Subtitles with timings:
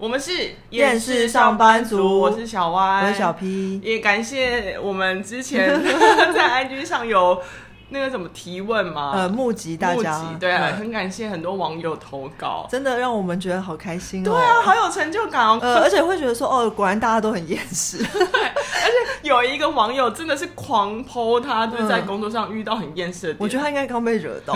[0.00, 5.68] 我们是厌世上班族，我是小歪，我是小 P，也感谢我们之前
[6.32, 7.40] 在 IG 上有。
[7.90, 9.12] 那个什么提问吗？
[9.14, 14.30] 呃，募集大家，对啊，很感谢很多网友投稿，真的让我们觉得好开心哦。
[14.30, 15.58] 对啊，好有成就感哦。
[15.62, 17.96] 呃，而且会觉得说，哦，果然大家都很厌世。
[17.96, 23.36] 对， 而且有一个网友真的是狂 po 他就是在工作上遇到很厌世的点。
[23.40, 24.54] 我觉得他应该刚被惹到。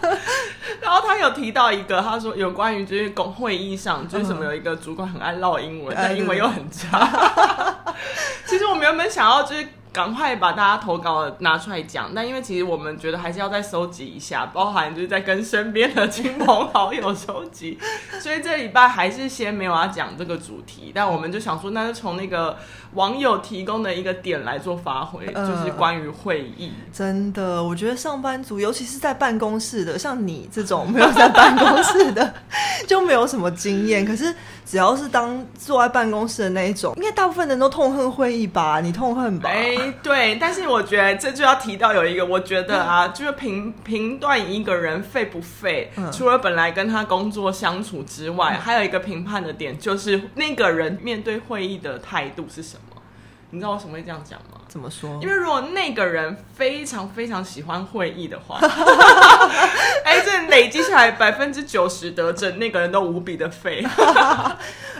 [0.94, 7.74] 然后他有提到一个，他说有关于就是公会议上，就是什么有一个主管很爱唠英文，但英文又很差。
[8.46, 9.66] 其实我们原本想要就是。
[9.94, 17.78] 赶快把大家投稿拿出来讲，但因为其实我们觉得还是要再收集一下， 包含就是在跟身边的亲朋好友收集，
[18.20, 22.56] 所以这礼拜还是先没有要讲这个主题，但我们就想说，那就从那个
[22.94, 26.72] 网友提供的一个点来做发挥，呃、就是关于会议。
[26.92, 32.34] 真的，我觉得上班族，尤其是在办公室的，像你这种没有在办公室的，
[32.88, 34.04] 就没有什么经验。
[34.04, 34.34] 可是
[34.66, 38.80] 只要是当坐在办公室的那一种，应该大部分人都痛恨会议吧？
[38.80, 39.48] 你痛恨吧？
[39.50, 53.02] 欸对，但是我觉得这就要提到有一个，我觉得啊，嗯、就是评评断一个人废不废，嗯、除了本来跟他工作相处之外，嗯、还有一个评判的点，就是那个人面对会议的态度是什么？
[53.50, 54.60] 你知道为什么会这样讲吗？
[54.74, 55.08] 怎么说？
[55.22, 58.58] 因为如果那个人非常非常喜欢会议的话，
[60.04, 63.86] 哎，这累积下来百分之九十得证，那个人都无比的废。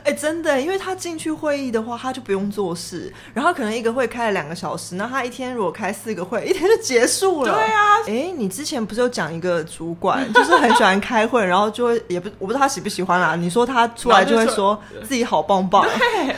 [0.05, 7.53] 哎，真的，因为他进去会议的话，他就不用做事，然后可能一个会开了两个小时，那他一天如果开四个会，一天就结束了。
[7.53, 13.35] 对啊，哎，你之前不是有讲一个主管， 就是很喜欢开会，然后就会也不我不知道他喜不喜欢啦。
[13.35, 15.85] 你说他出来就会说自己好棒棒。
[15.85, 16.37] 对，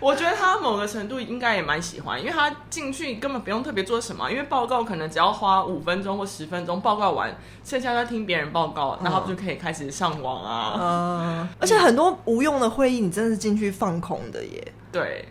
[0.00, 10.76] 我觉得他某个程度应该也蛮喜欢，因为他进去根本不用特别做什么，因为报告可能只要花五分钟或十分钟报告完，剩下要听别人报告，然后就可以开始上网啊。
[10.76, 12.98] 嗯，而且很多无用的会议。
[12.98, 14.72] 你真的是进去放空的耶？
[14.90, 15.28] 对，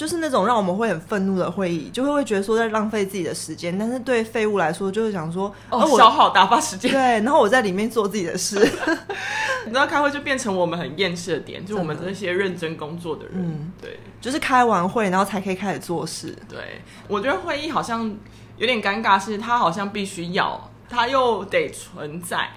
[0.00, 3.78] 就是那种让我们会很愤怒的会议，就会会觉得说在浪费自己的时间。
[3.78, 6.90] 但是对废物来说，就是想说哦，消耗打发时间。
[6.90, 8.56] 对， 然后我在里面做自己的事。
[9.66, 16.34] 你知道开会就变成我们很厌世的点，就我们这些认真工作的人，嗯，对，就是开完会然后才可以开始做事。
[16.48, 18.10] 对，我觉得会议好像
[18.56, 22.48] 有点尴尬，是它好像必须要，它又得存在。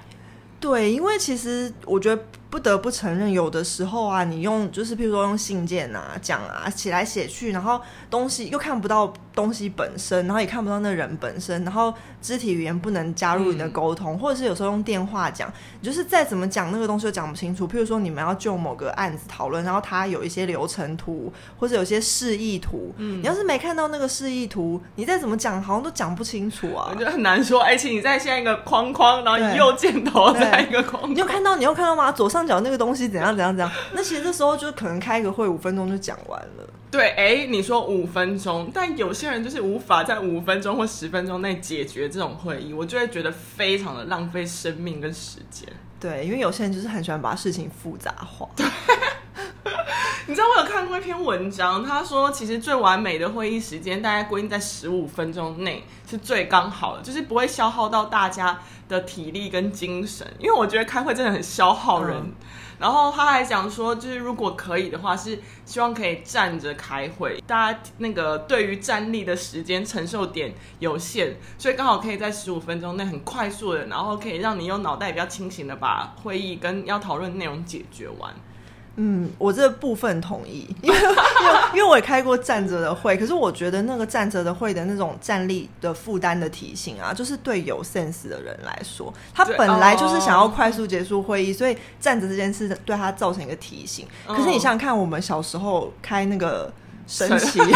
[0.61, 2.23] 对，因为其实我觉得。
[2.53, 7.81] 不得不承认，有的时候啊，你用就是譬如说用信件啊讲啊写来写去，然后
[8.11, 15.51] 东西又看不到东西本身，然后也看不到那人本身，然后肢体语言不能加入你的沟通，嗯、或者是有时候用电话讲，
[15.81, 17.67] 你就是再怎么讲那个东西都讲不清楚。
[17.67, 27.59] 譬如说你们要就某个案子讨论，然后它有一些流程图或者有些示意图，嗯，你要是没看到那个示意图，你再怎么讲好像都讲不清楚啊，我觉得很难说。
[27.63, 32.11] 而且你在现在一个框框，然后你右箭头在一个框框，你有看到你有看到吗？
[32.11, 32.43] 左上。
[32.43, 36.67] 角那个东西怎样怎样怎样，那其实这时候就可能开个会五分钟就讲完了。
[36.93, 45.67] 对，哎，你说五分钟，但有些人就是无法在五分钟或十分钟内解决这种会议，我就会觉得非常的浪费生命跟时间。
[45.99, 48.47] 对，因为有些人就是很喜欢把事情复杂化。
[48.55, 48.63] 对，
[50.27, 62.15] 你知道我有看过一篇文章，他说其实最完美的会议时间大概规定在十五分钟内是最刚好的，就是不会消耗到大家的体力跟精神，因为我觉得开会真的很消耗人。
[62.17, 62.31] 嗯、
[62.83, 78.35] 然后他还讲说，就是如果可以的话，是希望可以站着开会，大家那个对于站立的时间承受点有限，所以刚好可以在十五分钟内很快速的，然后可以让你用脑袋比较清醒的把会议跟要讨论内容解决完。
[78.95, 94.07] 嗯，我这部分同意，因为 因为因为我也开过站着的会，可是我觉得那个站着的会的那种站立的负担的提醒啊，就是对有 sense 的人来说，他本来就是想要快速结束会议，所以站着这件事对他造成一个提醒。
[94.27, 96.71] 可是你想想看，我们小时候开那个
[97.07, 97.59] 升旗。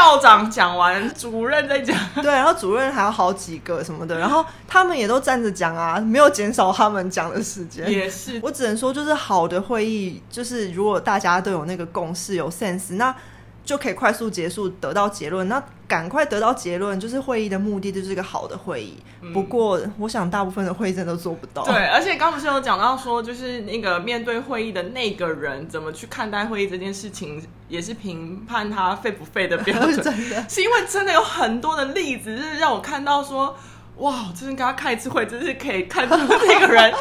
[0.00, 1.94] 校长讲完，主任在讲。
[2.22, 7.90] 对，然后主任还有好几个什么的，然后他们也都站着讲啊，没有减少他们讲的时间。
[7.90, 13.14] 也是，我只能说，就是好的会议，就是如果大家都有那个共识，有 sense，那。
[13.70, 15.48] 就可以快速结束，得到结论。
[15.48, 18.96] 那赶快得到结论，就是会议的目的就是一个好的会议。
[19.20, 21.64] 嗯、不过，我想大部分的会议真的都做不到。
[21.64, 29.94] 对，而且刚不是有讲到说，就是那个面对会议的那个人怎么去看待会议这件事情，也是评判他废不废的标准。
[30.02, 33.56] 真的，是因为真的有很多的例子，就是让我看到说。
[34.00, 36.92] 哇，就是跟他开一次会，真是可以看出那个人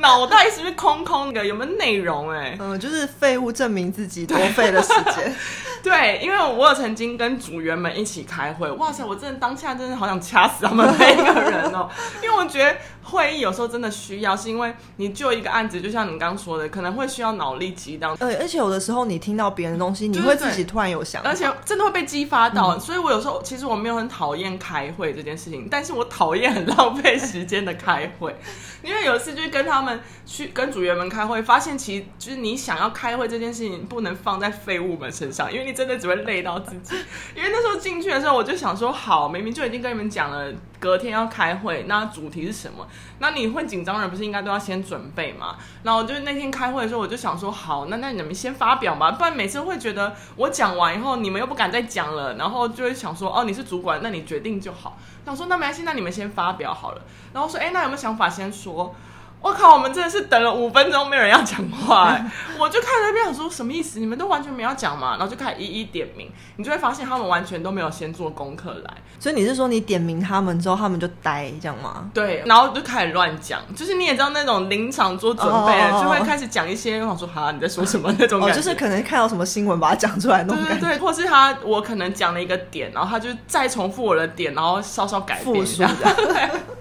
[0.00, 2.30] 脑袋是不是空空的，有没有内容？
[2.30, 5.34] 哎， 嗯，就是废物证明自己多费的时间。
[5.82, 11.88] 对，因为我有曾经跟组员们一起开会，哇塞，我真的当下真的好想掐死他们每一个人哦，
[12.20, 18.16] 因为我觉得会议有时候真的需要，是因为你就一个案子，就像你刚刚说的，可能会需要脑力激荡。
[18.18, 22.74] 呃，而且有的时候你听到别人的东西，你会自己突然有想法，而且真的会被激发到。
[22.76, 28.34] 嗯、所以我有时候其实我没有很讨厌开会这件事情，但是我讨讨厌很浪费时间的开会。
[28.82, 36.96] 因为有一次就是跟他们去跟组员们开会，发现其实就是你想要开会这件事情不能放在废物们身上，因为你真的只会累到自己。
[37.36, 40.52] 因为那时候进去的时候，我就想说，好，明明就已经跟你们讲了，
[40.86, 42.86] 隔天要开会，那主题是什么？
[43.18, 45.56] 那你会紧张的人不是应该都要先准备吗？
[45.82, 54.96] 然后就是那天开会的时候，我就想说，好，那那你们先发表吧，不然每次会觉得我讲完以后，你们又不敢再讲了，然后就会想说，哦，你是主管，那你决定就好。
[55.24, 57.02] 想说那没关系，那你们先发表好了。
[57.32, 58.94] 然后说，哎，那有没有想法先说？
[59.40, 59.74] 我靠！
[59.74, 62.24] 我们真的是等了五分钟，没有人要讲话，欸，
[62.58, 64.00] 我就看着那边想说什么意思？
[64.00, 65.10] 你们都完全没有讲嘛？
[65.12, 68.94] 然后就开始一一点名，你就会发现他们完全都没有先做功课来。
[69.20, 72.10] 所以你是说你点名他们之后，他们就呆这样吗？
[72.12, 85.88] 对，然后就开始乱讲，就是你也知道那种临场做准备，oh, 就会开始讲一些我想说哈你在说什么那种感觉，oh, 就是可能看到什么新闻把它讲出来那种感觉，对对对，或是他我可能讲了一个点，然后他就再重复我的点，然后稍稍改变一下。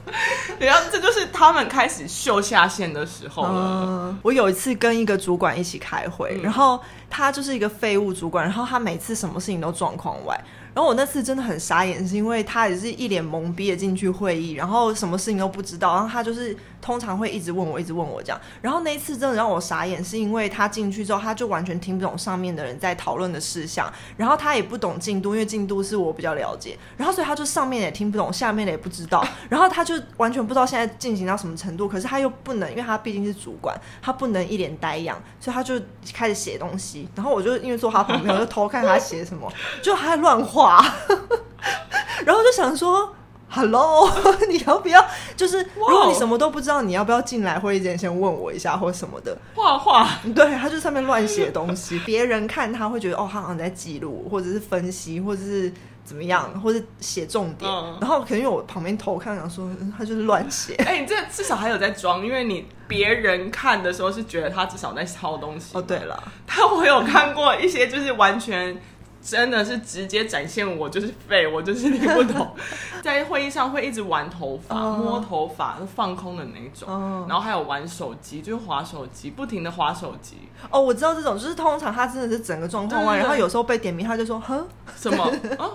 [0.59, 3.83] 然后这就是他们开始秀下限的时候了。
[3.87, 6.79] 嗯，我有一次跟一个主管一起开会，嗯，然后
[7.09, 10.39] 他就是一个废物主管，然后他每次什么事情都状况外。
[10.73, 16.55] 然后我那次真的很傻眼，是因为他也是一脸懵逼的进去会议，然后什么事情都不知道，然后他就是
[16.85, 18.39] 通常会一直问我，一直问我这样。
[18.61, 35.81] 然后那一次真的让我傻眼，是因为他进去之后，他就完全听不懂上面的人在讨论的事项，然后他也不懂进度，因为进度是我比较了解，然后所以他就上面也听不懂，下面的也不知道，然后他就完全不知道现在进行到什么程度，可是他又不能，因为他毕竟是主管，他不能一脸呆样，所以他就
[36.13, 39.51] 开始写东西，然后我就因为坐他旁边，我就偷看他写什么，
[39.81, 40.85] 就还乱画。
[42.23, 43.13] 然后就想说
[43.55, 44.09] ，Hello，
[44.49, 45.03] 你要不要？
[45.37, 49.37] 就是如果你什么都不知道，你要不要进来会议间先问我一下，或什么的？
[49.55, 55.71] 画画，对，他就上面乱写东西，别人看他会觉得哦，他好像在记录，或者是分析，或者是
[56.03, 57.71] 怎么样，或者写重点。
[57.71, 60.75] 嗯、然后可能因为我旁边偷看，想说他就是乱写。
[60.85, 65.77] 哎、欸，你这至少还有在装，因为你别人看的时候是觉得他至少在抄东西。
[65.77, 68.77] 哦，对了， 但我有看过一些，就是完全。
[69.25, 72.55] 真的是直接展现我就是废，我就是听不懂，
[73.01, 80.37] 在会议上会一直玩头发、uh, 摸头发、放空的那种，uh, 然后还有玩手机，就是滑手机，不停的滑手机。
[80.69, 84.67] 哦，我知道这种，就是通常他真的是整个状况外，然后有时候被点名，他就说哼。
[84.95, 85.23] 什么？
[85.23, 85.31] 啊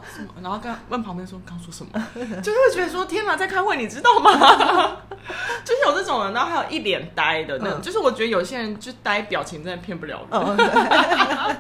[0.15, 2.07] 什么，然后刚问旁边说刚说什么，
[2.41, 4.31] 就是会觉得说天哪，在开会，你知道吗？
[5.65, 10.41] 就是有这种人，然后还有一脸呆的那种，uh, 就是我觉得有些人就呆表情真的骗不了人。
[10.41, 11.57] Uh,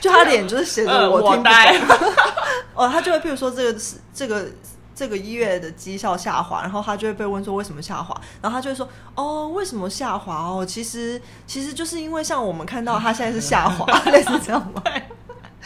[0.00, 1.80] 就他脸就是写着我听呆，
[2.74, 4.46] 哦，他就会，譬如说这个是这个
[4.94, 10.64] 这个一月的绩效下滑，然后他就会被问说为什么下滑，然后他就会说哦，为什么下滑哦？
[10.66, 14.82] 其实其实就是因为像我们看到他现在是下滑， 类似这样吗？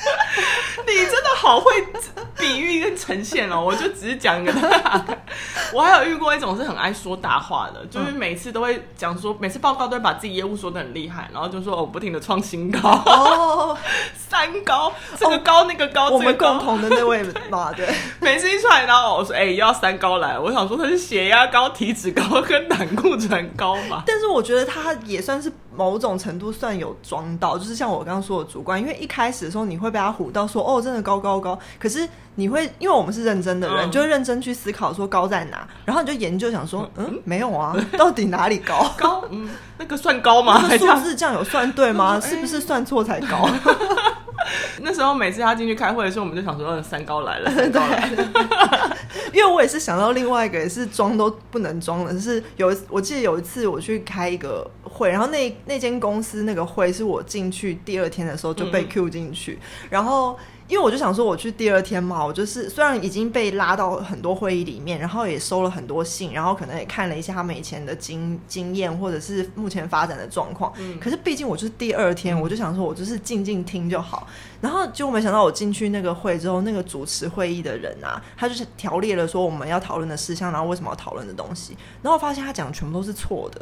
[0.86, 1.70] 你真的好会
[2.36, 3.62] 比喻跟呈现哦！
[3.62, 4.52] 我就只是讲一个，
[5.72, 12.80] 我还有遇过一种是很爱说大话的，就是每次都会讲说，每次报告都会把自己业务说的很厉害，然后就说哦，不停的创新高。
[13.06, 13.76] 哦，
[14.14, 17.88] 三高，这个高那个高，我们共同的那位嘛，对，
[18.20, 38.94] 每次一出来，然后我说哎，又要三高来，我想说他是血压高、体脂高跟胆固醇高嘛，但是我觉得他也算是某种程度算有装到，就是像我刚刚说的主观，因为一开始的时候你会被他唬到说哦，真的高高高，可是你会因为我们是认真的人，嗯、就会认真去思考说高在哪，然后你就研究想说，嗯，嗯 没有啊，到底哪里高？
[38.98, 40.60] 高，嗯，那个算高吗？
[40.76, 42.20] 数字这样有算对吗？
[42.20, 43.48] 是不是算错才高？
[44.82, 48.96] 那时候每次他进去开会的时候，我们就想说，嗯，三高来了，三高来了。
[49.32, 60.36] 因为我也是想到另外一个，也是装都不能装的，是有我记得有一次我去开一个会，然后那那间公司那个会是我进去第二天的时候就被 Q 进去，嗯、然后。
[60.70, 70.72] 因为我就想说，我去第二天嘛，我就是虽然已经被拉到很多会议里面，然后也收了很多信，然后可能也看了一下他们以前的经经验或者是目前发展的状况。
[70.78, 70.96] 嗯。
[71.00, 74.28] 可是毕竟我就是第二天，我就想说我就是静静听就好。
[74.60, 83.60] 然后结果没想到我进去那个会之后，那个主持会议的人啊，他就是条列了说我们要讨论的事项，然后为什么要讨论的东西，然后发现他讲的全部都是错的。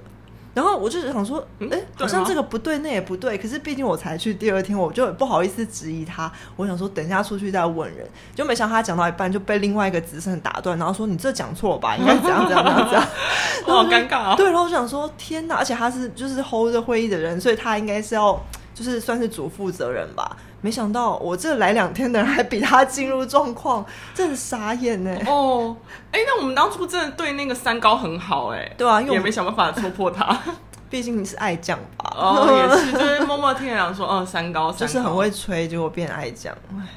[0.58, 3.38] 然后我就想说，哎、欸，好像这个不对，那也不对。
[3.38, 6.28] 可是毕竟我才去第二天，我就不好意思质疑他。
[6.56, 8.04] 我想说，等一下出去再问人。
[8.34, 11.96] 就没想到他讲到一半就被另外一个资深打断，然后说：“你这讲错吧？
[11.96, 13.08] 应该怎样怎样怎样怎样。
[13.64, 14.34] ”好尴尬啊！
[14.34, 15.54] 对，然后我想说，天哪！
[15.54, 18.36] 而且他是就是 hold 着会议的人，所以他应该是要。
[18.74, 20.36] 就是算是主负责人吧。
[20.60, 23.84] 没想到我这来两天的人还比他进入状况，
[24.14, 25.16] 真的傻眼呢。
[25.26, 25.76] 哦，
[26.10, 30.36] 哎，那我们当初真的对那个三高很好哎，对啊，因为也没想办法戳破他。
[30.90, 32.14] 毕竟你是爱将吧？
[32.16, 36.52] 哦，也是，就是默默听人讲说，嗯，三高， 三高就是很会吹，结果变爱将。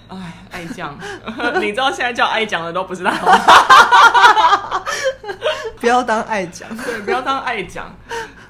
[0.09, 0.15] 哎，
[0.49, 0.97] 爱将，
[1.59, 3.11] 你知道现在叫爱将的都不是他。
[5.81, 7.85] 不要当爱将，对，不要当爱将。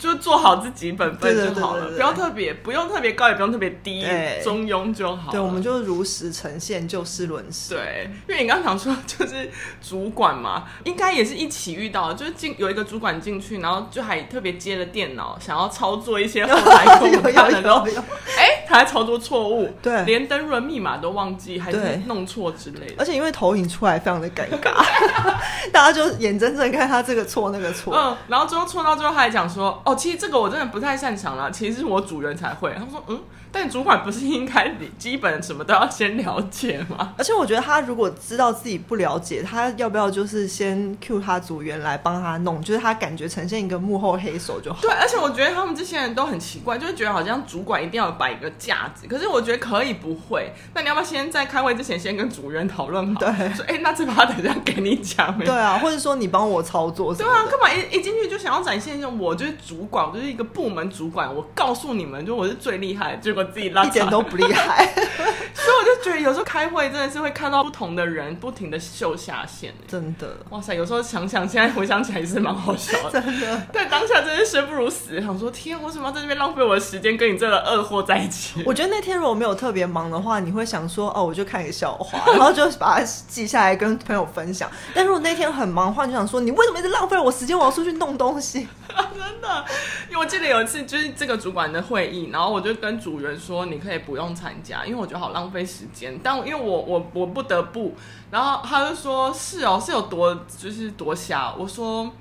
[0.02, 4.04] 就做好自己本分就好了，不要特别，不用特别高，也不用特别低，
[4.44, 5.32] 中庸就好。
[5.32, 7.76] 对，我们就如实呈现，就事论事。
[7.76, 9.48] 对，因为你刚刚讲说，就是
[9.80, 17.22] 主管嘛， 应该也是一起遇到，就是进有一个主管进去，然后就还特别接了电脑，想要操作一些后台功能
[18.68, 21.78] 他还操作错误，对，连登入密码都忘记，还是
[22.08, 22.96] 弄错之类的。
[22.98, 24.84] 而且因为投影出来非常的尴尬，
[25.74, 29.91] 大家就眼睁睁看他这个错那个错，嗯，然后最后错到最后，他还讲说，哦。
[29.96, 32.74] 其实这个我真的不太擅长啦，其实是我主人才会。
[32.74, 44.80] 他说：“嗯，但主管不是应该你基本什么都要先了解吗？” 而且我觉得他如果知道自己不了解，他要不要就是先 cue 他组员来帮他弄，就是他感觉呈现一个幕后黑手就好。
[44.82, 49.06] 对，而且我觉得他们这些人都很奇怪，就是觉得好像主管一定要摆一个架子。
[49.08, 50.52] 可是我觉得可以不会。
[50.74, 53.20] 那你要不要先在开会之前先跟组员讨论好？
[53.20, 55.38] 对，说哎，那这把等下给你讲。
[55.38, 57.14] 对啊，或者说你帮我操作。
[57.14, 59.92] 对啊，干嘛一一进去就想要展现一种我就是主管？
[59.92, 64.88] 管，我就是一个部门主管，我告诉你们，就我是最厉害，结果自己拉一点都不厉害，
[65.82, 78.64] 我就觉得有时候开会真的是会看到不同的人，不停的秀下限，真的，哇塞，有时候想想，现在回想起来也是蛮好笑的， 真的，但，当下真是生不如死，想说天，我为什么要在这边浪费我的时间跟你这个二货在一起？
[78.66, 84.70] 我觉得那天如果没有特别忙的话，你会想说哦，我就看一个笑话， 然后就把它记下来跟朋友分享。
[84.94, 87.58] 但如果那天很忙的话，你就想说你为什么一直浪费我时间？
[87.58, 89.66] 我要出去弄东西， 真的，
[90.10, 90.62] 因为我记得有。
[90.62, 96.20] 有一次就是这个主管的会议，然后我就跟组员说，你可以不用参加，因为我觉得好浪费时间。
[96.24, 97.96] 但因为我我我不得不，
[98.30, 101.54] 然后他就说是哦，是有多就是多瞎。
[101.58, 102.12] 我说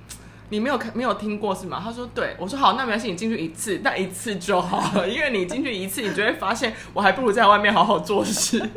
[0.51, 1.81] 你没有看没有听过是吗？
[1.83, 8.59] 他说对，我说好，那没关系，你进去一次，那一次就好了，因为你进去一次，你就会发现我还不如在外面好好做事。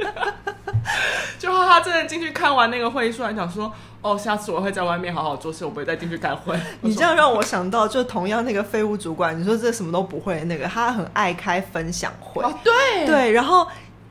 [1.40, 3.72] 就他真的进去看完那个会议出来讲说。
[4.04, 6.60] 哦，下次我会在外面好好做事，我不会再进去开会。
[6.84, 12.44] 你这样让我想到，就同样那个废物主管，你说这什么都不会，那个他很爱开分享会。
[12.44, 13.66] 哦，对对，然后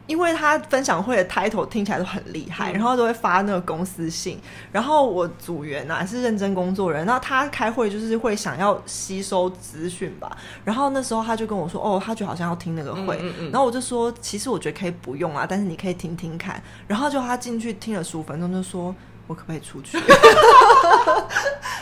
[0.06, 4.38] 因为他分享会的 title 听起来都很厉害，嗯、然后都会发那个公司信。
[4.71, 10.37] 然后我组员啊是认真工作人，然后他开会就是会想要吸收资讯吧。
[10.64, 13.16] 然后那时候他就跟我说，哦，他就好像要听那个会。
[13.21, 16.62] 嗯嗯嗯，然后我就说，其实我觉得可以不用啊，但是你可以听听看。
[16.87, 18.94] 然后就他进去听了十五分钟，就说。
[19.26, 19.99] 我可不可以出去？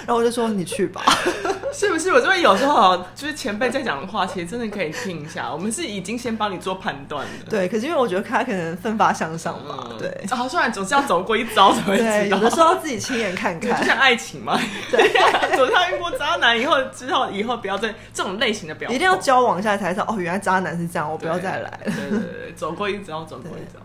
[0.06, 1.02] 然后我就说，你去吧，
[1.73, 2.11] 是不是？
[2.12, 5.52] 我这边有时候就是前辈在讲的话，其实真的可以听一下。
[5.52, 7.68] 我们是已经先帮你做判断的，对。
[7.68, 10.26] 可是因为我觉得他可能奋发向上嘛，嗯、对。
[10.35, 14.59] 好， 虽然总是要走过一遭才会知道，对，有的时候自己亲眼看看，就像爱情嘛，
[14.90, 15.12] 对。
[15.56, 21.80] 总要遇过渣男以后，之后以后不要再这种类型的表现，一定要交往下才知道哦，原来渣男是这样，我不要再来了。
[21.85, 23.78] 对对对，走过一遭，走过一遭。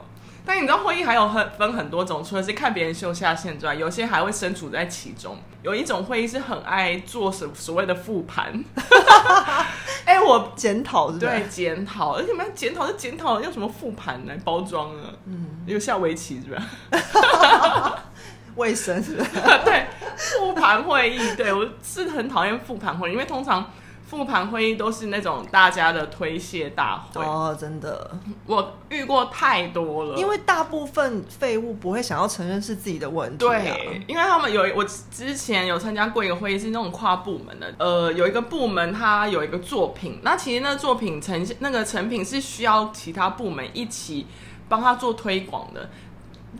[0.46, 5.38] 但你知道会议还有很分很多种，除了是看别人秀下限之外，有些还会身处在其中。
[5.64, 8.64] 有一种会议是很爱做什所谓的复盘，
[10.06, 15.10] 哎、欸，我检讨对检讨，而且我们检讨是检讨用什么复盘来包装呢？
[15.25, 18.04] 嗯，有下围棋是吧？
[18.56, 19.25] 卫生是吧？
[19.66, 23.72] 对，复盘会议，对我是很讨厌复盘会议，因为通常。
[24.08, 28.12] 复盘会议都是那种大家的推卸大会哦，真的，
[28.46, 30.16] 我遇过太多了。
[30.16, 33.50] 因为大部分废物不会想要承认是自己的问题啊。
[33.50, 37.74] 对，因为他们有我之前有参加过一个会议，是那种跨部门的。
[37.80, 44.28] 呃，有一个部门它有一个作品，那其实那个作品成那个成品是需要其他部门一起
[44.70, 45.90] 帮他做推广的。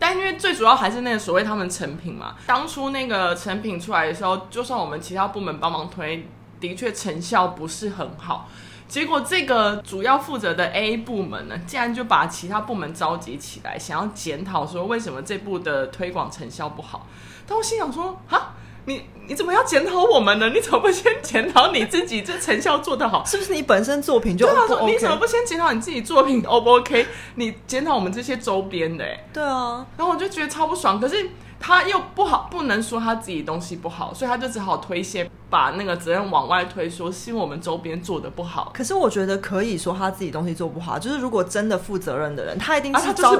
[0.00, 6.26] 但因为最主要还是那个所谓他们成品嘛，当初那个成品出来的时候，就算我们其他部门帮忙推。
[6.60, 8.48] 的确成效不是很好，
[8.88, 17.06] 结果这个主要负责的 A 部门呢，竟然就把其他部门召集起来，想要检讨说为什么这部的推广成效不好。
[17.46, 18.54] 但我心想说，哈，
[18.86, 20.48] 你你怎么要检讨我们呢？
[20.50, 23.24] 你怎么不先检讨你自己这成效做得好？
[23.24, 24.92] 是不是你本身作品就不 OK？
[24.92, 27.06] 你怎么不先检讨你自己作品 O 不 OK？
[27.34, 29.04] 你检讨我们这些周边的？
[29.04, 31.30] 哎，对啊，然后我就觉得超不爽，可是。
[31.66, 38.70] 他又不好，不能说他自己东西不好，所以他就只好推卸，把那个责任往外推，说是因为我们周边做的不好。
[38.72, 43.34] 可是我觉得可以说他自己东西做不好，就是如果真的负责任的人，他一定是 招。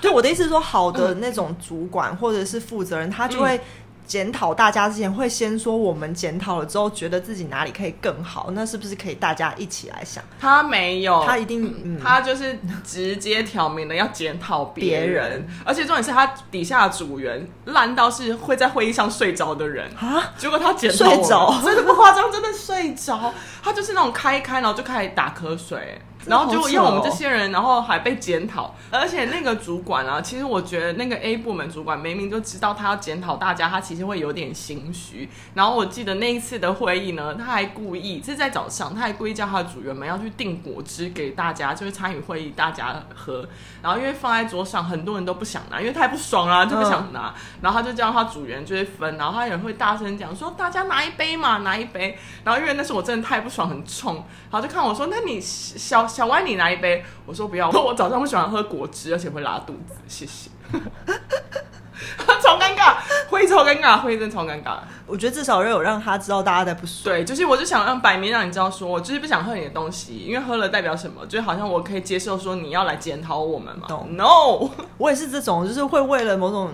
[0.00, 3.60] 就是、我的意思是说，好的那种主管或者是负责人，他就会
[4.10, 10.20] 检讨大家之前，会先说我们检讨了之后，觉得自己哪里可以更好，那是不是可以大家一起来想？
[10.40, 20.32] 他没有，他一定，嗯、他就是直接挑明了要检讨别人，人而且重点是他底下的组员烂到是会在会议上睡着的人啊！
[20.36, 26.00] 结果他检讨睡着，真的不夸张，真的睡着，他就是那种开一开，然后就开始打瞌睡。
[26.26, 35.28] 然后就因为我们这些人，然后还被检讨，而且那个主管啊，其实我觉得那个 A 部门主管明明就知道他要检讨大家，他其实会有点心虚。
[35.54, 43.48] 然后我记得那一次的会议呢，他还故意是在早上，他还故意叫他的组员们要去订果汁给大家，就是参与会议大家喝。
[43.82, 47.34] 然后因为放在桌上，很多人都不想拿，因为太不爽了，就不想拿。
[47.62, 54.16] 然后他就叫他组员就会分，然后他也会大声讲说：“大家拿一杯嘛，拿一杯。”然后因为那时候我真的太不爽，很冲，
[54.50, 57.02] 然后就看我说：“那你小。”小歪，你拿一杯。
[57.24, 59.94] 我说不要， 我早上不喜欢喝果汁，而且会拉肚子。
[60.08, 60.50] 谢谢。
[62.42, 62.96] 超尴尬，
[63.28, 64.78] 会超尴尬，会真的超尴尬。
[65.06, 67.04] 我觉得至少要有让他知道大家在不爽。
[67.04, 71.24] 对，就是我就想让摆明让你知道，说我就是不想喝你的东西，因为喝了代表什么？
[71.26, 73.86] 就好像我可以接受说你要来检讨我们嘛。
[73.86, 76.72] 懂 No，我也是这种，就是会为了某种。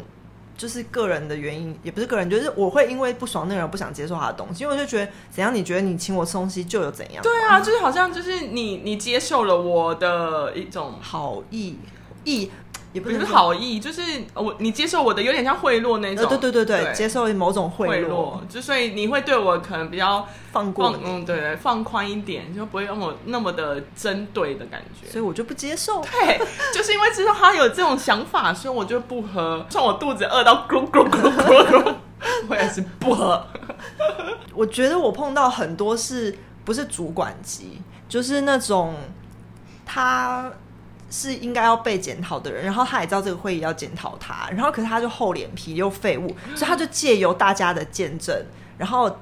[0.57, 5.55] 就是个人的原因，也不是个人，就是我会因为不爽那个人不想接受他的东西，因为我就觉得怎样？
[5.55, 7.23] 你觉得你请我吃东西就有怎样？
[7.23, 11.79] 对啊，就是好像就是你你接受了我的一种好意
[12.25, 12.51] 意。
[12.97, 14.01] 也不是好意，就是
[14.33, 26.01] 我你接受我的有点像贿赂那种，对对对对，对接受某种贿赂，就所以你会对我可能比较放过，嗯对对，放宽一点，就不会让我那么的针对的感觉，所以我就不接受。
[26.01, 26.41] 对，
[26.73, 31.95] 就是因为知道他有这种想法，所以我就不喝，像我肚子饿到咕咕咕咕咕，
[32.49, 33.47] 我也是不喝。
[34.55, 36.35] 我觉得我碰到很多是
[36.65, 38.95] 不是主管级，就是那种
[39.85, 40.51] 他。
[41.11, 48.35] 是应该要被检讨的人，然后他也知道这个会议要检讨他，然后可是他就厚脸皮又废物，所以他就借由大家的见证，
[48.77, 49.19] 然后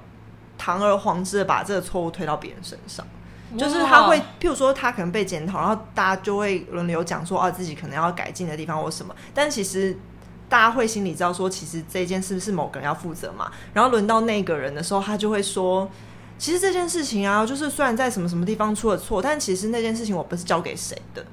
[0.57, 3.07] 堂而皇之的把这个错误推到别人身上。
[3.57, 9.97] 就是他会，譬如说他可能被检讨，然后大家就会轮流讲说啊自己可能要改进的地方或什么，但其实
[10.49, 13.53] 大家会心里知道说，其实这件事是某个人要负责嘛。
[13.73, 15.89] 然后轮到那个人的时候，他就会说，
[16.37, 21.25] 其实这件事情啊，就是虽然在什么什么地方出了错，但其实那件事情我不是交给谁的。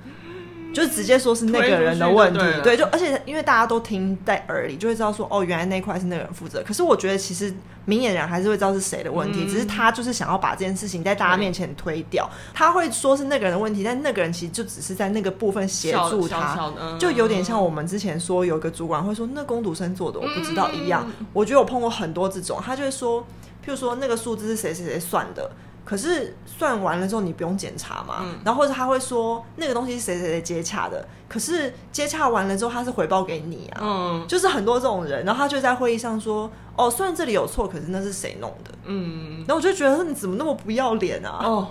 [0.73, 6.63] 就直接说是那个人的问题，对，对，就而且因为大家都听在耳里，就会知道说哦，原来那块是那个人负责。
[6.65, 7.53] 可是我觉得其实
[7.85, 12.29] 明眼人还是会知道是谁的问题，嗯、只是他就是想要把这件事情在大家面前推掉。
[12.53, 21.05] 他会说是那个人的问题，但那个人其实就只是在那个部分协助他，就有点像我们之前说有一个主管会说那工读生做的我不知道一样。
[21.19, 23.21] 嗯、我觉得我碰过很多这种，他就会说，
[23.65, 25.51] 譬如说那个数字是谁谁谁算的。
[25.83, 28.19] 可是算完了之后你不用检查嘛？
[28.21, 38.71] 嗯、然后或者他会说那个东西是谁谁谁接洽的，可是接洽完了之后他是回报给你啊，嗯，就是很多这种人，然后他就在会议上说，哦，虽然这里有错，可是那是谁弄的？
[38.85, 41.39] 嗯，然后我就觉得说你怎么那么不要脸啊？
[41.43, 41.67] 哦。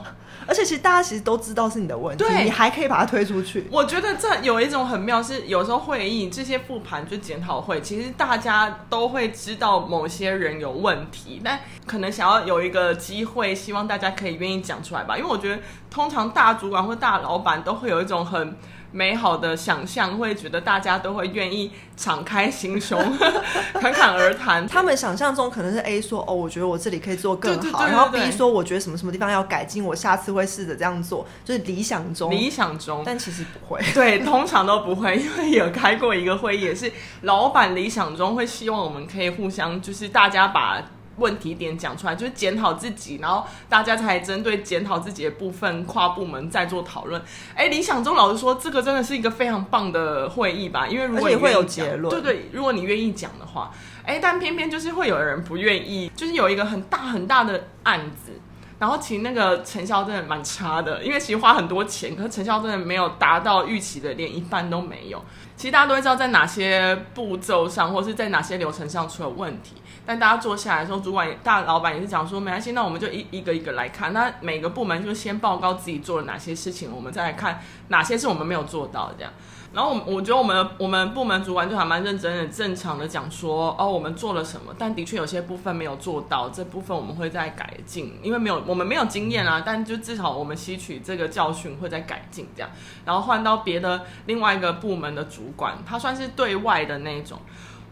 [0.47, 3.67] 而且其实大家其实都知道是你的问题，对你还可以把它推出去。
[3.71, 15.17] 我觉得这有一种很妙，是有时候会议这些复盘就检讨会，其实大家都会知道某些人有问题，但可能想要有一个机会，希望大家可以愿意讲出来吧。
[15.17, 18.57] 因为我觉得通常大主管或大老板都会有一种很。
[18.93, 22.99] 美好的想象会觉得大家都会愿意敞开心胸，
[23.81, 24.67] 侃侃而谈。
[24.67, 33.81] 他们想象中可能是 A 说：“哦，我觉得我这里可以做更好。”然后 B 说：“我觉得什么什么地方要改进，我下次会试着这样做。”就是理想中，理想中，但其实不会。
[33.95, 40.83] 对，通常都不会，因为有开过一个会议，也是老板理想中会希望我们可以互相，就是大家把。
[41.17, 47.21] 问题点讲出来，就是检讨自己，然后大家才针对检讨自己的部分跨部门再做讨论。
[47.55, 50.87] 哎，理想中老实说，这个真的是一个非常棒的会议吧？
[50.87, 53.71] 因为如果你会有结论，对对，如果你愿意讲的话，
[54.05, 58.33] 哎，但偏偏就是会有人不愿意，就是有一个很大很大的案子，
[58.79, 65.23] 然后其实那个成效真的蛮差的，因为其实花很多钱，可是成效真的没有达到预期的，连一半都没有。
[65.55, 69.75] 其实大家都会知道在哪些步骤上，或是在哪些流程上出了问题。
[70.07, 74.13] 但大家坐下来的时候，主管、大老板也是讲说，没关系，那我们就一一个一个来看。
[74.13, 79.33] 那每个部门就先报告自己做了哪些事情，我们再来看哪些是我们没有做到的这样。
[79.73, 89.63] 然后我我觉得我们我们部门主管就还蛮认真的、正常的讲说，哦，我们做了什么，但的确有些部分没有做到，这部分我们会再改进，因为没有我们没有经验啊。
[89.65, 92.69] 但就至少我们吸取这个教训，会再改进这样。
[93.05, 97.39] 然后换到别的另外一个部门的主管，他算是对外的那种。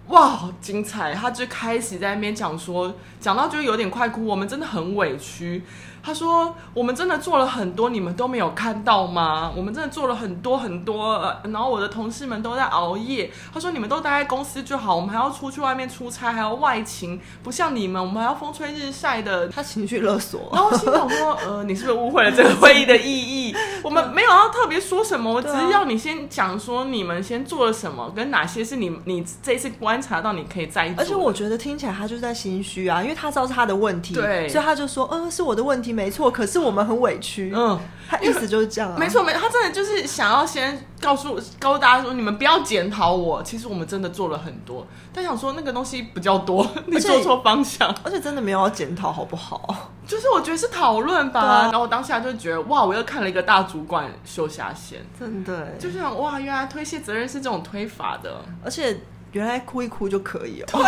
[0.08, 1.12] 哇，好精彩！
[1.14, 5.62] 他就开始在那边讲说，讲到就有点快哭，我们真的很委屈。
[6.00, 9.52] 他说：“我们真的做了很多，你们都没有看到吗？
[9.54, 13.30] 我们真的做了很多很多，然后我的同事们都在熬夜。
[13.52, 20.48] 他说：‘你们都待在公司就好，我们还要出去外面出差，还要外勤，不像你们，我们还要风吹日晒的。’他情绪勒索。
[20.52, 23.54] 然后心想说：‘呃，你是不是误会了这个会议的意义？
[23.82, 29.68] 我们没有要特别说什么，我只是要你先讲说你们先做了什么，跟哪些是你你这一次
[29.98, 37.52] 观察到你可以在意。’而且我觉得听起来他就是在心虚啊，因为他知道是他的问题，对，所以他就说：‘呃，是我的问题。’没错，可是我们很委屈。
[37.52, 37.76] 嗯，
[38.08, 38.96] 他意思就是这样啊。
[38.96, 43.42] 没错，没错，他真的就是想要先告诉告诉大家说，你们不要检讨我。
[43.42, 47.92] 其实我们真的做了很多，但想说那个东西比较多， 你做错方向。
[48.04, 49.90] 而且真的没有要检讨，好不好？
[50.06, 51.40] 就是我觉得是讨论吧。
[51.40, 59.00] 啊、然后我当下就觉得，哇，我又看了一个大主管秀下线，真的，就是哇，原来推卸责任是这种推法的，而且。
[59.32, 60.66] 原来哭一哭就可以了。
[60.66, 60.82] 对，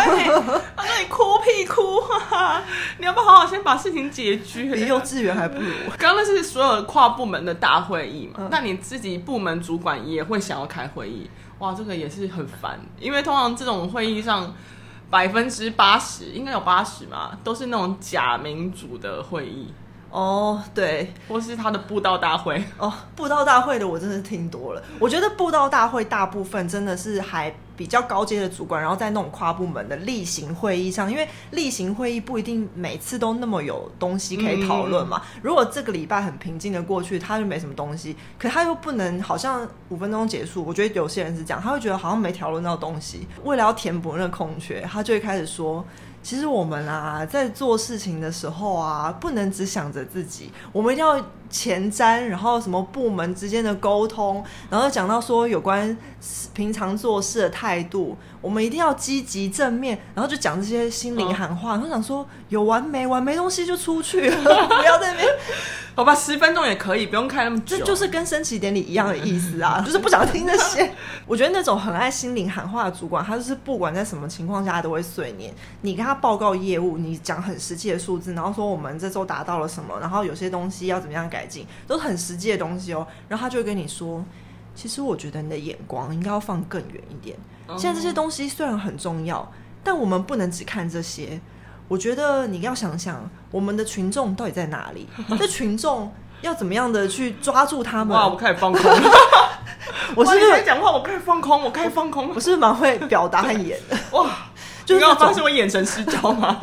[0.75, 1.99] 他说你哭屁哭，
[2.35, 2.63] 啊
[2.97, 4.73] 你要不要好好先把事情解决？
[4.73, 5.69] 比幼稚园还不如。
[5.97, 8.39] 刚刚那是所有跨部门的大会议嘛？
[8.39, 11.29] 嗯、那你自己部门主管也会想要开会议？
[11.59, 14.51] 哇，这个也是很烦，因为通常这种会议上
[15.11, 19.71] 百分之八十，应该有八十嘛，都是那种假民主的会议。
[20.11, 24.83] 哦，oh, 对，或是他的布道大会哦，oh, 布道大会的我真的听多了。
[24.99, 35.21] 我觉得布道大会大部分真的是还比较高阶的主管，然后在那种跨部门的例行会议上，因为例行会议不一定每次都那么有东西可以讨论嘛。
[35.23, 40.65] 嗯、如果这个礼拜很平静的过去，他就没什么东西，可他又不能好像五分钟结束。
[40.65, 45.85] 我觉得有些人是这样，他会觉得好像没讨论到东西，为了要填补那个空缺，他就会开始说。
[46.23, 51.19] 其实我们啊，在做事情的时候啊，不能只想着自己，我们一定要
[51.51, 55.95] 前瞻，然后什么部门之间的沟通，然后讲到说有关
[56.53, 61.77] 平常做事的态度，我们一定要积极正面，然后就讲这些心灵喊话。
[61.77, 64.49] 他想说有完没完，没东西就出去， 不
[64.85, 65.27] 要在那边。
[65.93, 67.77] 好吧，十分钟也可以，不用开那么久。
[67.77, 70.89] 这就是跟升旗典礼一样的意思啊，就是不想听那些。
[71.27, 75.53] 我觉得那种很爱心灵喊话的主管，他就是不管在什么情况下都会碎念。
[75.81, 83.05] 你跟他报告业务，你讲很实际的数字，然后说我们这周达到了什么，然后有些东西要怎么样改进，都是很实际的东西哦。
[83.27, 84.23] 然后他就会跟你说，
[84.75, 87.37] 其实我觉得你的眼光应该要放更远一点。
[87.77, 89.49] 现在这些东西虽然很重要，
[89.83, 91.39] 但我们不能只看这些。
[91.87, 95.07] 我觉得你要想想，我们的群众到底在哪里？
[95.37, 98.15] 这群众要怎么样的去抓住他们？
[98.15, 98.81] 哇，我开始放空。
[100.15, 100.91] 我是不是讲话？
[100.91, 102.31] 我开始放空，我开始放空。
[102.35, 103.97] 我是蛮会表达和演的？
[104.11, 104.29] 哇，
[104.85, 106.59] 就是要发现我眼神失焦吗？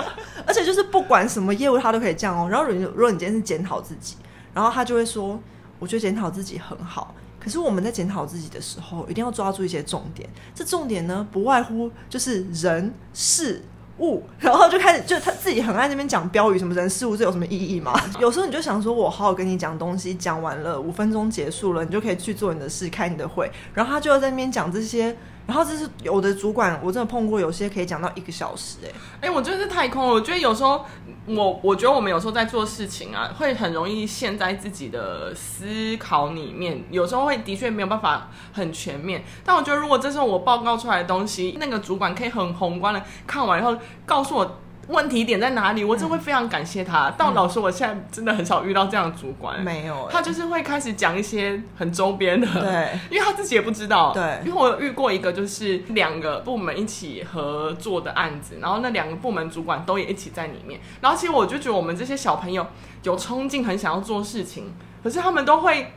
[0.47, 2.49] 而且就是不管什么业务，他都可以这样哦。
[2.51, 4.17] 然后如果你今天是检讨自己，
[4.55, 5.39] 然后他就会说
[5.79, 10.29] ：“我觉得检讨自己很好。”可是我们在检讨自己的时候，一定要抓住一些重点。
[10.55, 13.63] 这重点呢，不外乎就是人事。
[14.01, 17.93] 物，然后就开始，就他自己很爱那边讲标语，什么人事物，这有什么意义吗？
[18.21, 25.17] 有时候你就想说，我好好跟你讲东西，讲完了五分钟结束了，你就可以去做你的事，开你的会，然后他就要在那边讲这些。
[25.49, 28.91] 然后这是有的主管，我真的碰过，有些可以讲到一个小时，哎，
[29.23, 30.13] 哎，我觉得是太空了。
[30.13, 30.85] 我觉得有时候，
[31.29, 39.25] 我我觉得我们有时候在做事情啊，会很容易陷在自己的思考里面，有时候会的确没有办法很全面。
[39.45, 44.59] 但我觉得，如果这是我报告出来的东西，那个主管可以很宏观的看完以后，告诉我。
[44.89, 45.85] 问题点在哪里？
[45.85, 47.09] 我真的会非常感谢他。
[47.09, 49.63] 嗯、但老实，我现在真的很少遇到这样的主管。
[49.63, 52.47] 没有、欸，他就是会开始讲一些很周边的。
[52.47, 54.13] 对， 因为他自己也不知道。
[54.13, 60.81] 对，因为我有遇过一个，就是两个部门一起合作的案子，然后那两个部门主管都也一起在里面。
[61.01, 62.67] 然后其实我就觉得我们这些小朋友
[63.03, 64.73] 有冲劲，很想要做事情，
[65.03, 65.93] 可是他们都会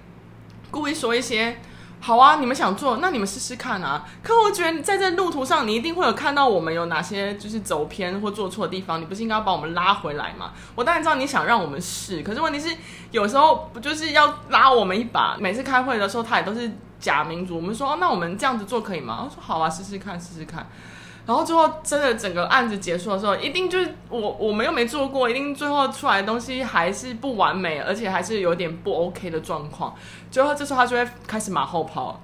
[0.70, 1.58] 故意说一些。
[2.04, 4.04] 好啊，你们想做，那你们试试看啊。
[4.24, 10.52] 可我觉得在这路途上，你一定会有看到我们有哪些就是走偏或做错的地方，你不是应该要把我们拉回来吗？
[10.74, 12.76] 我当然知道你想让我们试，可是问题是
[13.12, 15.38] 有时候不就是要拉我们一把？
[15.40, 17.56] 每次开会的时候，他也都是假民主。
[17.56, 19.22] 我们说，那我们这样子做可以吗？
[19.24, 20.68] 我说好啊，试试看，试试看。
[21.26, 29.96] 然后最后真的整个案子结束的时候，一定就是我我们又没做过，一定最后出来的东西还是不完美，而且还是有点不 OK 的状况。
[30.32, 32.20] 最后这时候他就会开始马后炮，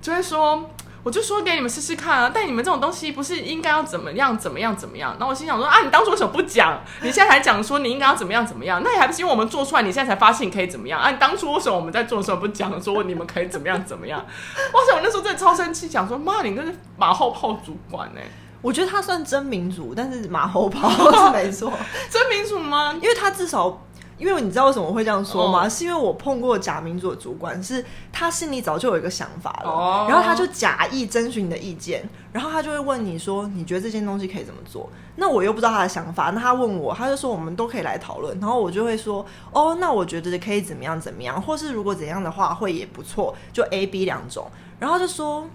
[0.00, 0.70] 就会说，
[1.02, 5.12] 我就说给你们试试看啊，但你们这种东西不是应该要怎么样怎么样怎么样？
[5.12, 6.78] 然后我心想说啊，你当初为什么不讲？
[7.02, 8.82] 你现在才讲说你应该要怎么样怎么样？
[8.84, 11.10] 那也还不是因为我们做出来，你现在才发现你可以怎么样啊？
[11.10, 14.20] 你当初为什么我们在做的时候不讲说你们可以怎么样怎么样？
[14.74, 18.30] 哇塞，我那时候真的超生气，讲说妈，你这是马后炮主管呢、欸。
[18.62, 21.72] 我觉得他算真民主，但是马后炮 是没错。
[22.10, 22.92] 真民主吗？
[23.00, 23.82] 因为他至少
[24.20, 25.66] 因为你知道为什么会这样说吗？
[25.66, 45.46] 哦、是因为我碰过假民主的主管，是他心里早就有一个想法了，哦、然后他就假意征询你的意见，然后他就会问你说：“你觉得这件东西可以怎么做？”那我又不知道他的想法，那他问我，他就说：“我们都可以来讨论。”然后我就会说：“哦，那我觉得可以怎么样怎么样，或是如果怎样的话会也不错，就 A、B 两种。”然后就说：“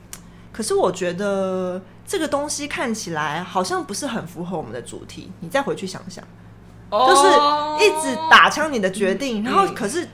[0.51, 6.23] 可是我觉得这个东西看起来好像不是很符合我们的主题，你再回去想想。”
[6.91, 10.07] 就是一直打枪你的决定，然后可是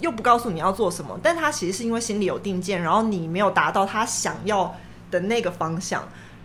[0.00, 4.74] 又不告诉你要做什么，但他其实是因为心里有定见，然后你没有达到他想要
[5.10, 6.02] 的那个方向，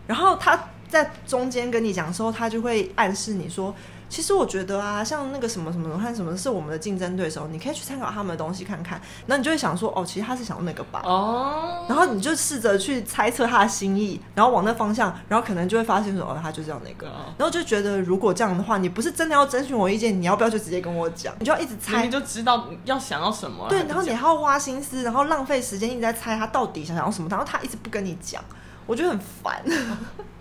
[0.08, 3.74] 然后他在中间跟你讲的时候，他就会暗示你说。
[4.14, 9.02] 其实我觉得啊，像那个什么什么看什么是我们的竞争对手，你可以去参考他们的东西看看。
[9.26, 11.02] 然后你就会想说，哦，其实他是想要那个吧。
[11.04, 11.84] 哦。
[11.90, 17.08] 然后你就试着去猜测他的心意，然后往那方向，然后可能就会发现说，哦，他就是要那个。
[17.40, 21.34] 然后就觉得，如果这样的话，你不是真的要征询我意见，你要不要就直接跟我讲？
[21.40, 23.68] 你就要一直猜，你就知道要想要什么。
[23.68, 28.44] 对，然后你还要花心思，然后浪费时间一直在猜他到底想要什么，然后他一直不跟你讲，
[28.86, 29.62] 我觉得很烦。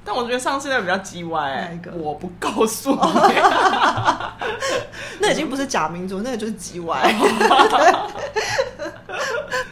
[0.05, 1.79] 但我觉得上次那个比较叽歪？
[1.95, 2.99] 我不告诉你，
[5.21, 7.01] 那已经不是假民主，那个就是叽歪。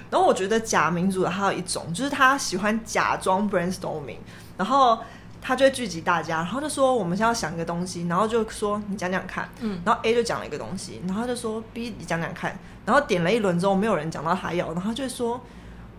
[0.09, 4.19] 然后我觉得假民主的还有一种，就是他喜欢假装 brainstorming，
[4.57, 4.97] 然后
[5.43, 12.57] 他就会聚集大家，然后就说我们现在要想一个东西，然后就说你讲讲看，嗯，然后 A 就讲了一个东西，然后他就说 B 你讲讲看，
[12.87, 15.41] 然后点了一轮之后没有人讲到他要，然后就说。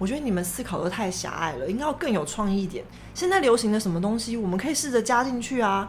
[0.02, 2.84] 我觉得你们思考的太狭隘了，应该要更有创意一点。
[3.14, 5.88] 现在流行的什么东西，我们可以试着加进去啊。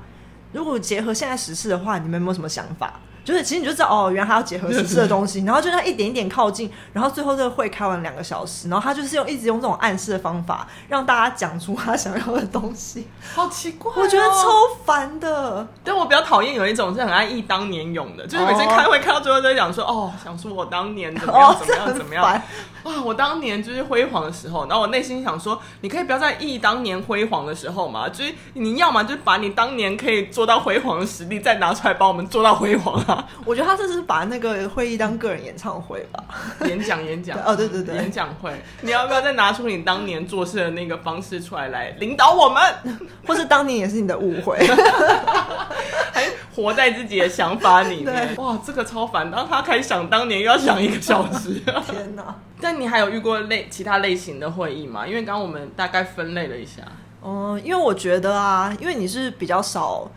[0.53, 3.01] 如果结合现在时事的话，你们有没有什么想法？
[3.25, 14.49] 就是其实你就知道哦，原来还要结合时事的东西， 然后就他一点一点靠近，然后最后这个会开完两个小时，然后他就是用一直用这种暗示的方法，让大家讲出他想要的东西，好奇怪、哦，我觉得超
[14.85, 15.67] 烦的。
[15.85, 22.43] 但我比较讨厌有一种是很爱忆当年勇的，就是每次开会开到最后都会讲说哦，想说我当年怎么样怎么样怎么样，
[22.85, 33.12] 哇，我当年就是辉煌的时候，然后我内心想说，你可以不要再忆当年辉煌的时候嘛，就是你要么就把你当年可以做到辉煌的实力再拿出来，帮我们做到辉煌啊。
[33.45, 36.25] 我觉得他这是把那个会议当个人演唱会吧，
[36.67, 42.63] 演讲演讲哦，对对对，演讲会，你要不要再拿出你当年做事的那个方式出来来领导我们？
[43.27, 44.59] 或是当年也是你的误会，
[46.13, 48.35] 还活在自己的想法里面？
[48.37, 49.31] 哇，这个超烦！
[49.31, 51.55] 然后他开始想当年，又要想一个小时，
[51.87, 52.35] 天哪！
[52.61, 55.07] 但你还有遇过类其他类型的会议吗？
[55.07, 56.83] 因为刚刚我们大概分类了一下，
[57.25, 60.11] 嗯，因为我觉得啊，因为你是比较少。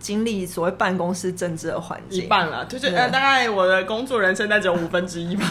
[0.00, 5.44] 经历所谓办公室政治的环境，一半了，就是呃，大概我的工作人生大概只有五分之一吧。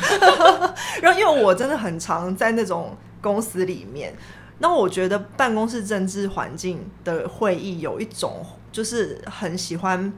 [1.02, 4.14] 然后，因为我真的很常在那种公司里面，
[4.58, 10.12] 那我觉得办公室政治环境的会议有一种，就是很喜欢。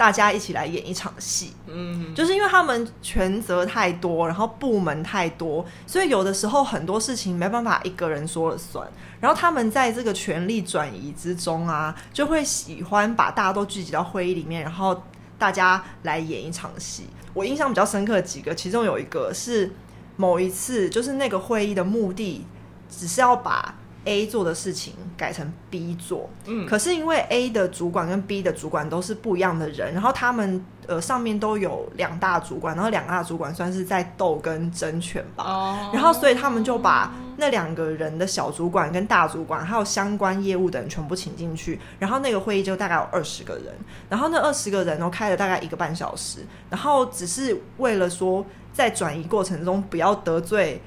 [0.00, 8.88] 大家一起来演一场戏，嗯，就是因为他们权责太多，然后部门太多，所以有的时候很多事情没办法一个人说了算。
[9.20, 15.02] 然后他们在这个权力转移之中啊，就会喜欢把大家都聚集到会议里面，然后
[15.38, 17.04] 大家来演一场戏。
[17.34, 19.70] 我印象比较深刻的几个，其中有一个是
[20.16, 22.46] 某一次，就是那个会议的目的
[22.88, 23.74] 只是要把。
[24.04, 43.66] A 做的事情改成 B 做，嗯，可是因为 A 的主管跟 B 的主管都是不一样的人，然后他们呃上面都有两大主管，然后两大主管算是在斗跟争权吧，哦，然后所以他们就把那两个人的小主管跟大主管还有相关业务的人全部请进去，然后那个会议就大概有二十个人，
[44.08, 46.38] 然后那二十个人都开了大概一个半小时，
[46.70, 50.80] 然后只是为了说在转移过程中不要得罪。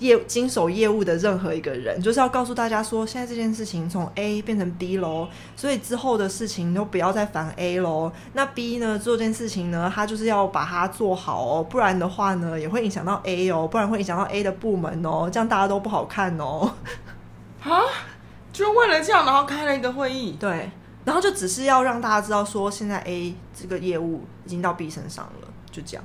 [0.00, 8.10] 业经手业务的任何一个人，就是要告诉大家说，现在这件事情从 A 变成 B 喽，所以之后的事情都不要再烦 A 喽。
[8.32, 16.72] 那 B 呢，做这件事情呢，他就是要把它做好哦，不然的话呢，也会影响到 A 哦，不然会影响到 A 的部门哦，这样大家都不好看哦。
[17.62, 17.80] 啊，
[18.52, 20.70] 就为了这样，然后开了一个会议，对，
[21.04, 26.04] 然后就只是要让大家知道说，现在 A 这个业务已经到 B 身上了，就这样。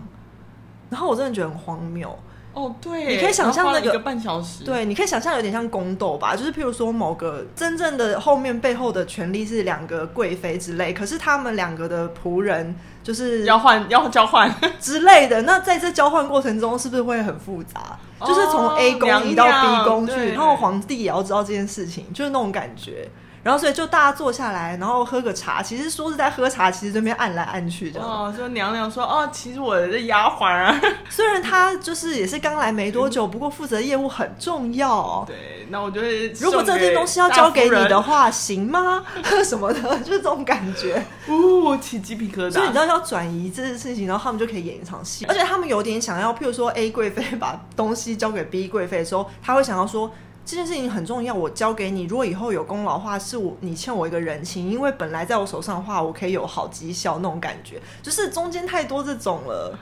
[0.89, 2.17] 然后我真的觉得很荒谬。
[2.53, 17.97] 哦，对，你可以想象那个，半小时，对，你可以想象有点像宫斗吧，就是譬如说某个真正的后面背后的权力是两个贵妃之类，可是他们两个的仆人就是要换要交换之类的，那在这交换过程中是不是会很复杂？
[18.25, 23.07] 就是从 A 宫移到 B 宫去，然后皇帝也要知道这件事情，就是那种感觉。
[23.43, 25.61] 然后所以就大家坐下来，然后喝个茶。
[25.63, 28.07] 其实说是在喝茶，其实这边按来按去这样。
[28.07, 35.23] 哦，说娘娘说哦，其实我的丫鬟啊， 虽然她就是也是刚来没多久， 不过负责业务很重要。
[35.25, 39.03] 对，那我觉得如果这件东西要交给你的话，行吗？
[39.45, 41.01] 什么的，就是这种感觉。
[41.27, 42.51] 呜、哦，起鸡皮疙瘩。
[42.51, 45.25] 所以你知道要转移这件事情，然后他们就可以演一场戏。
[45.25, 50.11] 而且他们有点想要，譬如说 A 贵妃把东西交给 B 贵妃的时候，他会想要说。
[50.49, 52.05] 这件事情很重要，我交给你。
[52.05, 57.79] 如果以后有功劳的话，是我你欠我一个人情，因为本来在我手上的话，我可以有好绩效那种感觉。
[58.01, 59.77] 就是中间太多这种了，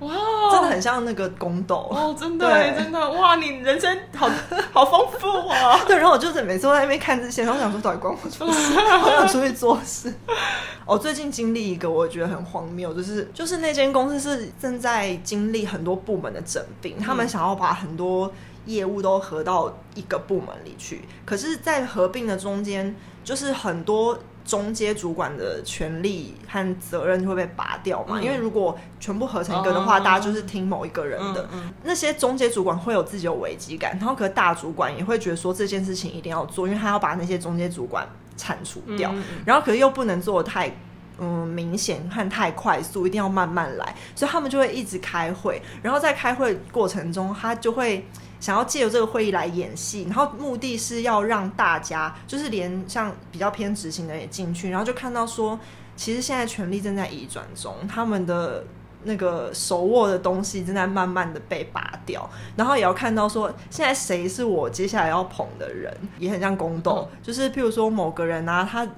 [0.00, 0.12] 哇，
[0.52, 4.28] 真的很像那个宫斗哦，真的，真的，哇，你人生好
[4.72, 5.80] 好丰富啊！
[5.88, 8.74] 对，然后我就是每次都在那边看这些，然后想说到底关我什么事？
[8.76, 10.12] 我想出去做事。
[10.84, 18.30] 我最近经历一个我觉得很荒谬，就是就是那间公司是正在经历很多部门的整并，嗯、他们想要把很多。
[18.70, 28.18] 业务都合到一个部门里去，可是，在合并的中间，就是很多中阶主管的权利和责任就会被拔掉嘛。
[28.18, 31.42] 嗯、因为如果全部合成一个的话，嗯、大家就是听某一个人的。
[31.52, 38.06] 嗯嗯、那些中阶主管会有自己有危机感，然后可是大主管也会觉得说这件事情一定要做，因为他要把那些中阶主管
[38.36, 39.12] 铲除掉。
[39.44, 40.72] 然后可是又不能做的太
[41.20, 45.62] 嗯明显和太快速，一定要慢慢来，所以他们就会一直开会。
[45.80, 48.04] 然后在开会过程中，他就会。
[48.40, 55.60] 想要借由这个会议来演戏，然后目的是要让大家，就是连像比较偏执行的也进去，然后就看到说，
[55.94, 58.64] 其实现在权力正在移转中，他们的
[59.04, 68.88] 那个手握的东西正在慢慢的被拔掉，然后也要看到说，现在谁是我接下来要捧的人，也很像宫斗，就是譬如说某个人啊，他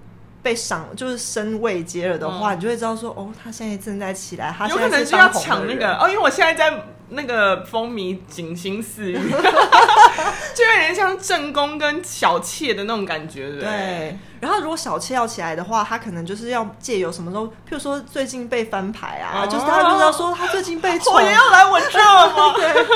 [0.42, 6.76] 被赏就是升位阶了的话，嗯、你就会知道说，哦，他现在正在起来，他有可能是要抢那个哦，因为我现在在。
[7.14, 9.14] 那个风靡锦心似玉，
[10.54, 14.18] 就有点像正宫跟小妾的那种感觉，对，对。
[14.40, 22.54] 然后如果小妾要起来的话，他可能就是要借由什么时候，譬如说最近被翻牌啊，哦、就是他就是要说他最近被宠，我也要来稳这吗？
[22.58, 22.86] 对。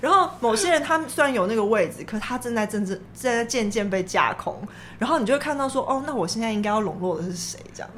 [0.00, 4.56] 然后某些人他虽然有那个位置，可他正在正正正在渐渐被架空，
[4.98, 7.58] 然后你就会看到说，哦，那我现在应该要笼络的是谁？
[7.74, 7.90] 这样。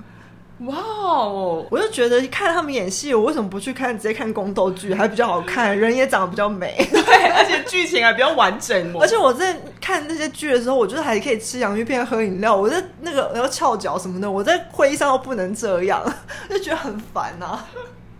[0.66, 1.64] 哇哦！
[1.70, 8.76] 我就觉得看他们演戏，我为什么不去看直接看宫斗剧，还比较好看，人也长得比较美，对，而且剧情还比较完整。
[9.00, 12.56] 而且我在看那些剧的时候，我觉得还可以吃洋芋片、喝饮料。
[12.56, 16.02] 我在那个要翘脚什么的，我在会议上又不能这样，
[16.50, 17.64] 就觉得很烦啊。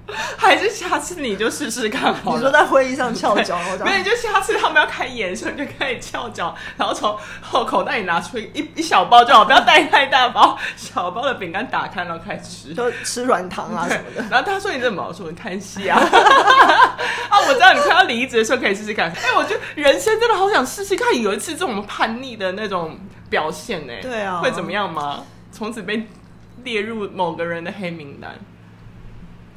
[0.38, 2.36] 还是下次你就试试看好了。
[2.36, 14.24] 你说在会议上翘脚，没有，就下次他们要开眼的时候就可以翘脚，然后从后口袋里拿出一一小包就好，不要带太大包，小包的饼干打开然后开始吃，就吃软糖啊什么的。
[14.30, 15.04] 然后他说你怎么？
[15.06, 15.98] 我说你看戏啊。
[16.00, 19.10] 啊，我知道你快要离职的时候可以试试看。
[19.10, 23.92] 哎，我觉得人生真的好想试试看，有一次这种叛逆的那种表现呢。
[24.00, 25.22] 对啊，会怎么样吗？
[25.52, 26.06] 从此被
[26.64, 28.34] 列入某个人的黑名单。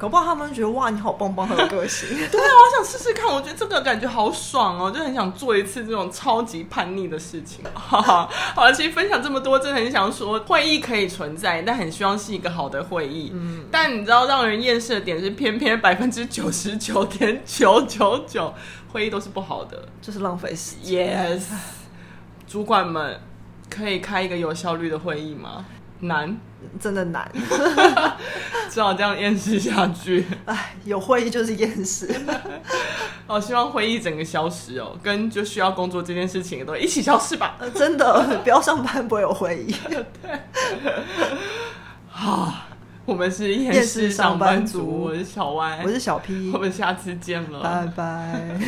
[0.02, 2.08] 搞不好他们觉得哇，你好棒棒，很有个性。
[2.28, 7.64] 对啊，我想试试看，我觉得这个感觉好爽哦，就很想做一次这种超级叛逆的事情。
[7.72, 13.30] 哈哈好了，其实分享这么多，真的很想说，会议可以存在，但很希望是一个好的会议。
[13.32, 18.52] 嗯，但你知道让人厌世的点是，偏偏百分之九十九点九九九
[18.88, 21.38] 会议都是不好的，就是浪费时间。
[21.38, 21.42] Yes，
[22.48, 23.20] 主管们
[23.70, 25.64] 可以开一个有效率的会议吗？
[26.02, 26.36] 难，
[26.80, 27.30] 真的难，
[28.68, 30.26] 只好这样厌世下去。
[30.46, 32.12] 哎，有会议就是厌世。
[33.26, 37.56] 好， 希望会议整个消失哦，跟就需要工作这件事情都一起消失吧。
[37.60, 39.74] 呃、真的，不要上班不会有会议。
[39.88, 40.04] 对。
[42.10, 42.52] 好，
[43.04, 48.60] 我们是厌世上班族，我是小歪，我是小 P，我们下次见了，拜拜。